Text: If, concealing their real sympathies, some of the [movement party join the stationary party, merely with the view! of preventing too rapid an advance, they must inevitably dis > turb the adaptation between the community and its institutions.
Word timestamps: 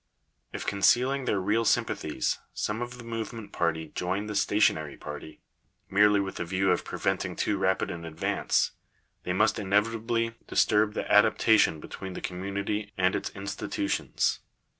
If, 0.51 0.65
concealing 0.65 1.25
their 1.25 1.39
real 1.39 1.63
sympathies, 1.63 2.39
some 2.55 2.81
of 2.81 2.97
the 2.97 3.03
[movement 3.03 3.51
party 3.53 3.89
join 3.93 4.25
the 4.25 4.33
stationary 4.33 4.97
party, 4.97 5.41
merely 5.91 6.19
with 6.19 6.37
the 6.37 6.43
view! 6.43 6.71
of 6.71 6.83
preventing 6.83 7.35
too 7.35 7.59
rapid 7.59 7.91
an 7.91 8.03
advance, 8.03 8.71
they 9.25 9.33
must 9.33 9.59
inevitably 9.59 10.33
dis 10.47 10.65
> 10.65 10.65
turb 10.65 10.95
the 10.95 11.05
adaptation 11.11 11.79
between 11.79 12.13
the 12.13 12.19
community 12.19 12.91
and 12.97 13.15
its 13.15 13.29
institutions. 13.35 14.39